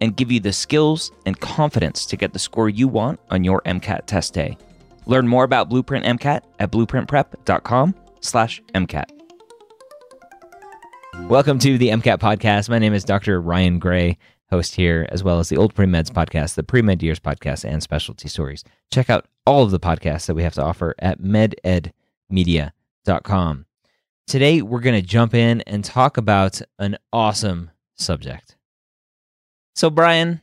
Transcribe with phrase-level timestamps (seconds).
[0.00, 3.60] and give you the skills and confidence to get the score you want on your
[3.62, 4.58] MCAT test day.
[5.06, 9.10] Learn more about Blueprint MCAT at blueprintprep.com/mcat.
[11.28, 12.68] Welcome to the MCAT podcast.
[12.68, 13.40] My name is Dr.
[13.40, 14.18] Ryan Gray
[14.50, 18.28] host here, as well as the Old Pre-Meds podcast, the Pre-Med Years podcast, and Specialty
[18.28, 18.64] Stories.
[18.92, 23.66] Check out all of the podcasts that we have to offer at mededmedia.com.
[24.26, 28.56] Today, we're going to jump in and talk about an awesome subject.
[29.80, 30.42] So, Bryan,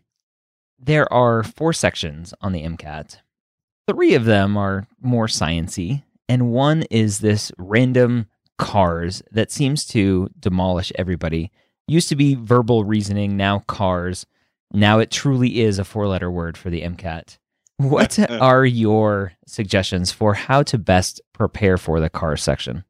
[0.79, 3.17] there are four sections on the MCAT.
[3.87, 10.31] Three of them are more sciency, and one is this random cars that seems to
[10.39, 11.51] demolish everybody
[11.87, 14.25] used to be verbal reasoning, now cars.
[14.73, 17.37] Now it truly is a four letter word for the MCAT.
[17.77, 22.85] What are your suggestions for how to best prepare for the car section?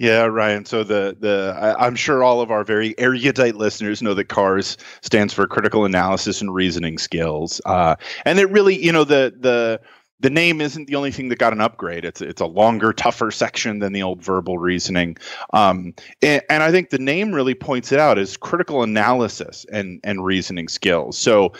[0.00, 0.64] Yeah, Ryan.
[0.64, 4.78] So the the I, am sure all of our very erudite listeners know that CARS
[5.02, 9.78] stands for critical analysis and reasoning skills, uh, and it really, you know, the the
[10.20, 12.04] the name isn't the only thing that got an upgrade.
[12.04, 15.16] It's it's a longer, tougher section than the old verbal reasoning,
[15.52, 20.00] um, and, and, I think the name really points it out as critical analysis and
[20.04, 21.18] and reasoning skills.
[21.18, 21.52] So.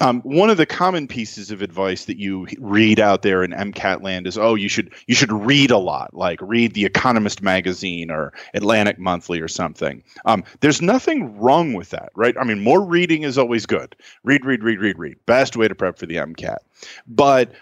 [0.00, 4.00] Um, one of the common pieces of advice that you read out there in MCAT
[4.00, 8.08] land is, oh, you should you should read a lot, like read the Economist magazine
[8.08, 10.04] or Atlantic Monthly or something.
[10.24, 12.36] Um, there's nothing wrong with that, right?
[12.38, 13.96] I mean, more reading is always good.
[14.22, 15.16] Read, read, read, read, read.
[15.26, 16.58] Best way to prep for the MCAT.
[17.06, 17.52] But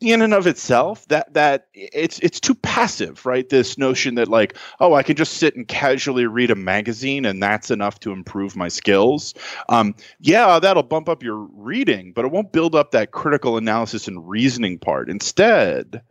[0.00, 3.48] in and of itself that that it's it's too passive right?
[3.48, 7.42] This notion that like oh i can just sit and casually read a magazine and
[7.42, 9.34] that's enough to improve my skills.
[9.68, 14.08] Um, yeah that'll bump up your reading but it won't build up that critical analysis
[14.08, 15.08] and reasoning part.
[15.08, 16.02] Instead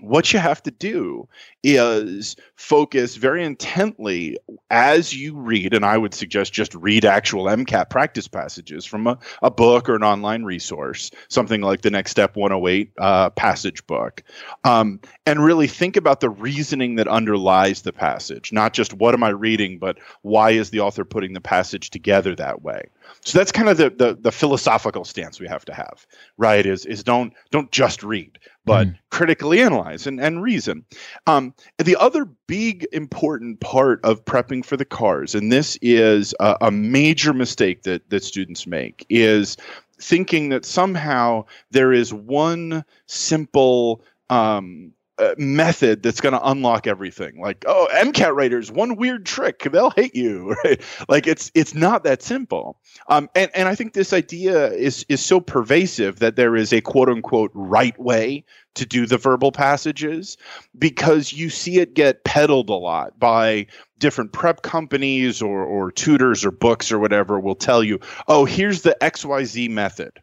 [0.00, 1.28] what you have to do
[1.62, 4.36] is focus very intently
[4.70, 9.18] as you read, and I would suggest just read actual MCAT practice passages from a,
[9.42, 14.22] a book or an online resource, something like the Next Step 108 uh, passage book,
[14.64, 19.22] um, and really think about the reasoning that underlies the passage, not just what am
[19.22, 22.90] I reading, but why is the author putting the passage together that way.
[23.24, 26.06] So that's kind of the, the, the philosophical stance we have to have,
[26.38, 26.64] right?
[26.64, 28.98] Is is don't don't just read, but mm.
[29.10, 30.84] critically analyze and, and reason.
[31.26, 36.56] Um, the other big important part of prepping for the cars, and this is a,
[36.60, 39.56] a major mistake that that students make, is
[39.98, 44.92] thinking that somehow there is one simple um,
[45.38, 47.40] method that's going to unlock everything.
[47.40, 49.60] Like oh mcat writers one weird trick.
[49.70, 50.80] They'll hate you right?
[51.08, 52.78] Like it's it's not that simple.
[53.08, 56.80] Um, and and i think this idea is is so pervasive that there is a
[56.80, 58.44] quote unquote right way
[58.74, 60.36] to do the verbal passages
[60.78, 63.66] because you see it get peddled a lot by
[63.98, 68.82] different prep companies or or tutors or books or whatever will tell you oh here's
[68.82, 70.20] the xyz method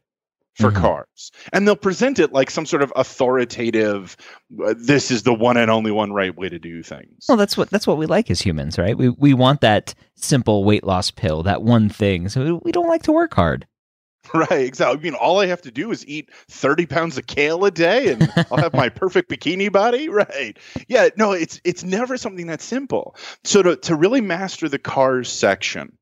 [0.56, 0.82] for mm-hmm.
[0.82, 1.32] cars.
[1.52, 4.16] And they'll present it like some sort of authoritative
[4.64, 7.26] uh, this is the one and only one right way to do things.
[7.28, 8.98] Well that's what that's what we like as humans right?
[8.98, 12.30] We we want that simple weight loss pill that one thing.
[12.30, 13.68] So we don't like to work hard.
[14.34, 14.98] Right exactly.
[14.98, 18.14] I mean all i have to do is eat 30 pounds of kale a day
[18.14, 20.08] and i'll have my perfect bikini body?
[20.14, 20.58] Right.
[20.88, 23.18] Yeah no it's it's never something that simple.
[23.44, 25.98] So to, to really master the cars section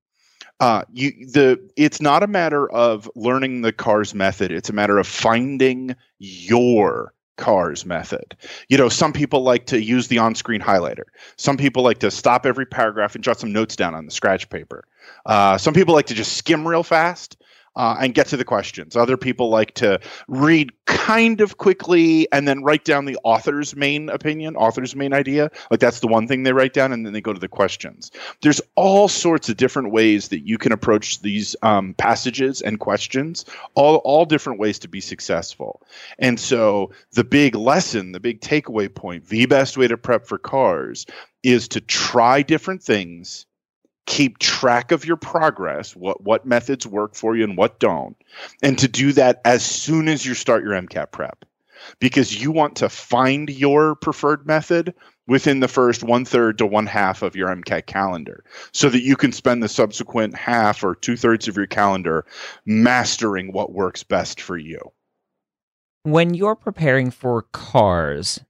[0.62, 4.52] uh, you the it's not a matter of learning the cars method.
[4.52, 8.38] It's a matter of finding your cars method.
[8.70, 11.06] You know, some people like to use the on-screen highlighter.
[11.38, 14.50] Some people like to stop every paragraph and jot some notes down on the scratch
[14.50, 14.86] paper.
[15.26, 17.41] Uh, some people like to just skim real fast.
[17.76, 18.96] Uh, and get to the questions.
[18.96, 24.10] Other people like to read kind of quickly and then write down the author's main
[24.10, 25.50] opinion, author's main idea.
[25.70, 28.12] Like that's the one thing they write down, and then they go to the questions.
[28.42, 33.46] There's all sorts of different ways that you can approach these um, passages and questions,
[33.76, 35.82] all all different ways to be successful.
[36.20, 40.38] And so the big lesson, the big takeaway point, the best way to prep for
[40.38, 41.06] cars
[41.44, 43.46] is to try different things
[44.06, 48.18] keep track of your progress, what what methods work for you and what don't,
[48.62, 51.46] and to do that as soon as you start your MCAT prep.
[52.00, 54.94] Because you want to find your preferred method
[55.28, 59.16] within the first one third to one half of your MCAT calendar so that you
[59.16, 62.26] can spend the subsequent half or two thirds of your calendar
[62.66, 64.80] mastering what works best for you.
[66.04, 68.42] When you're preparing for cars,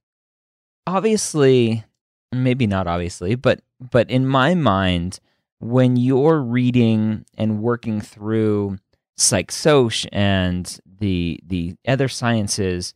[0.86, 1.84] obviously,
[2.32, 3.60] maybe not obviously, but
[3.90, 5.20] but in my mind,
[5.62, 8.78] when you're reading and working through
[9.16, 12.94] psych soc and the the other sciences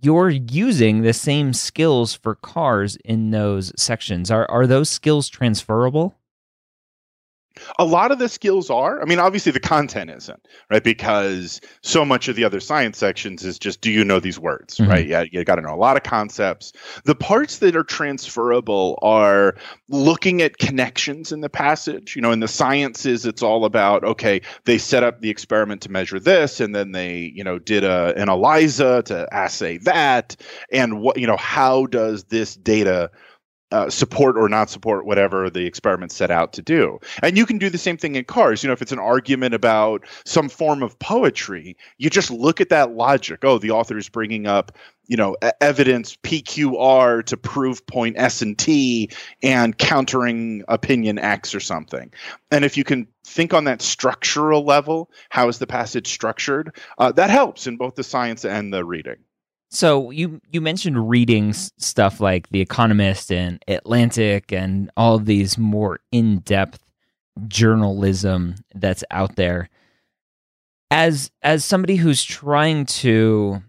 [0.00, 4.30] you're using the same skills for cars in those sections.
[4.30, 6.14] Are are those skills transferable
[7.78, 9.00] a lot of the skills are.
[9.00, 10.82] I mean, obviously the content isn't, right?
[10.82, 14.76] Because so much of the other science sections is just do you know these words,
[14.76, 14.90] mm-hmm.
[14.90, 15.06] right?
[15.06, 16.72] Yeah, you got to know a lot of concepts.
[17.04, 19.56] The parts that are transferable are
[19.88, 22.16] looking at connections in the passage.
[22.16, 25.90] You know, in the sciences, it's all about okay, they set up the experiment to
[25.90, 30.36] measure this, and then they, you know, did a an ELISA to assay that,
[30.72, 33.10] and what you know, how does this data
[33.72, 36.98] uh, support or not support whatever the experiment set out to do.
[37.22, 38.62] And you can do the same thing in cars.
[38.62, 42.68] You know, if it's an argument about some form of poetry, you just look at
[42.68, 43.40] that logic.
[43.42, 44.72] Oh, the author is bringing up,
[45.06, 49.10] you know, evidence PQR to prove point S and T
[49.42, 52.12] and countering opinion X or something.
[52.52, 56.76] And if you can think on that structural level, how is the passage structured?
[56.98, 59.16] Uh, that helps in both the science and the reading.
[59.70, 66.00] So you you mentioned reading stuff like The Economist and Atlantic and all these more
[66.12, 66.80] in depth
[67.48, 69.68] journalism that's out there.
[70.90, 73.62] As as somebody who's trying to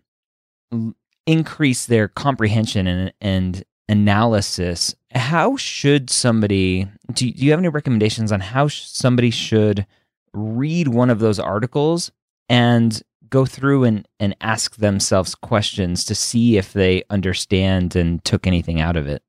[1.26, 8.32] increase their comprehension and, and analysis, how should somebody do, do you have any recommendations
[8.32, 9.86] on how somebody should
[10.34, 12.12] read one of those articles
[12.50, 18.48] and go through and, and ask themselves questions to see if they understand and took
[18.48, 19.22] anything out of it.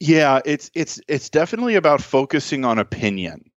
[0.00, 3.50] Yeah, it's it's it's definitely about focusing on opinion.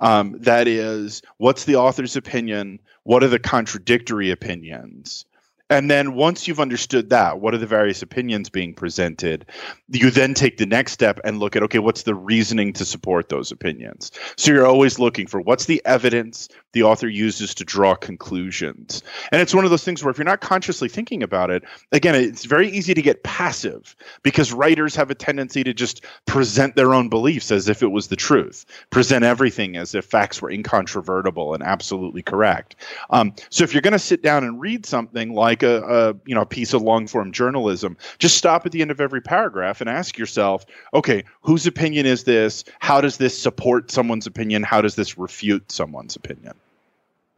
[0.00, 2.78] Um, that is, what's the author's opinion?
[3.02, 5.24] What are the contradictory opinions?
[5.70, 9.44] And then once you've understood that, what are the various opinions being presented?
[9.88, 13.28] You then take the next step and look at okay, what's the reasoning to support
[13.28, 14.10] those opinions?
[14.36, 19.02] So you're always looking for what's the evidence the author uses to draw conclusions.
[19.32, 22.14] And it's one of those things where if you're not consciously thinking about it, again,
[22.14, 26.94] it's very easy to get passive because writers have a tendency to just present their
[26.94, 31.54] own beliefs as if it was the truth, present everything as if facts were incontrovertible
[31.54, 32.76] and absolutely correct.
[33.10, 36.34] Um, so if you're going to sit down and read something like a, a you
[36.34, 39.80] know a piece of long form journalism, just stop at the end of every paragraph
[39.80, 40.64] and ask yourself,
[40.94, 42.64] okay, whose opinion is this?
[42.78, 44.62] How does this support someone's opinion?
[44.62, 46.54] How does this refute someone's opinion?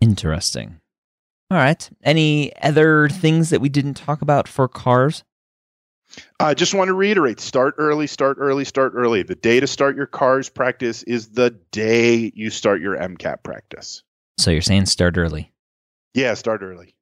[0.01, 0.81] Interesting.
[1.51, 1.91] All right.
[2.05, 5.25] Any other things that we didn't talk about for cars?
[6.39, 9.23] I just want to reiterate start early, start early, start early.
[9.23, 14.03] The day to start your cars practice is the day you start your MCAT practice.
[14.39, 15.53] So you're saying start early?
[16.15, 16.95] Yeah, start early.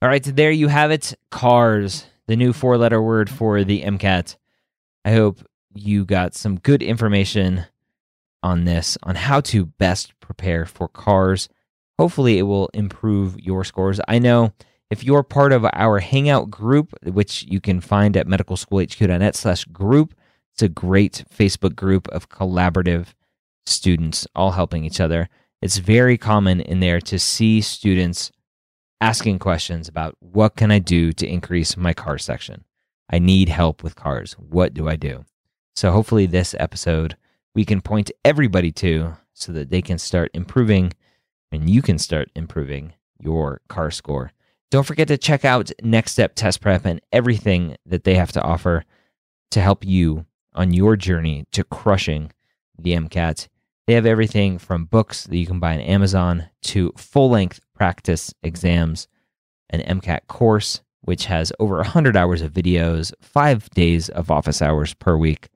[0.00, 0.24] All right.
[0.24, 1.14] So there you have it.
[1.30, 4.36] Cars, the new four letter word for the MCAT.
[5.04, 5.40] I hope
[5.74, 7.66] you got some good information
[8.42, 11.48] on this, on how to best prepare for cars
[11.98, 14.00] hopefully it will improve your scores.
[14.08, 14.52] I know
[14.90, 20.14] if you're part of our Hangout group, which you can find at medicalschoolhq.net slash group,
[20.52, 23.08] it's a great Facebook group of collaborative
[23.66, 25.28] students all helping each other.
[25.60, 28.30] It's very common in there to see students
[29.00, 32.64] asking questions about what can I do to increase my car section?
[33.10, 34.34] I need help with cars.
[34.34, 35.24] What do I do?
[35.74, 37.16] So hopefully this episode
[37.54, 40.92] we can point everybody to so that they can start improving
[41.50, 44.32] and you can start improving your car score.
[44.70, 48.42] Don't forget to check out Next Step Test Prep and everything that they have to
[48.42, 48.84] offer
[49.50, 52.32] to help you on your journey to crushing
[52.78, 53.48] the MCAT.
[53.88, 58.34] They have everything from books that you can buy on Amazon to full length practice
[58.42, 59.08] exams,
[59.70, 64.92] an MCAT course, which has over 100 hours of videos, five days of office hours
[64.92, 65.48] per week,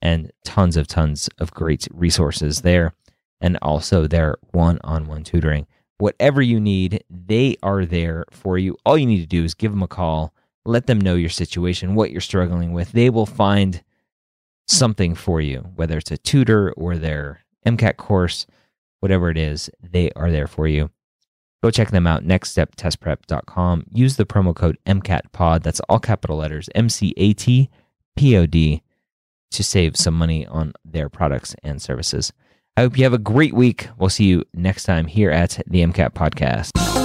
[0.00, 2.94] and tons of tons of great resources there
[3.40, 5.66] and also their one on one tutoring.
[5.98, 8.76] whatever you need, they are there for you.
[8.86, 10.32] All you need to do is give them a call,
[10.64, 12.92] let them know your situation, what you're struggling with.
[12.92, 13.82] They will find
[14.68, 18.46] something for you, whether it's a tutor or their MCAT course,
[19.00, 20.90] whatever it is, they are there for you.
[21.62, 23.86] Go check them out, nextsteptestprep.com.
[23.90, 27.70] Use the promo code MCATPOD, that's all capital letters, M C A T
[28.16, 28.82] P O D,
[29.50, 32.32] to save some money on their products and services.
[32.76, 33.88] I hope you have a great week.
[33.98, 37.03] We'll see you next time here at the MCAT Podcast.